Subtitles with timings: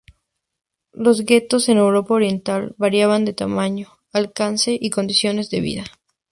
[0.93, 5.83] Los guetos en Europa Oriental variaban en tamaño, alcance y condiciones de vida.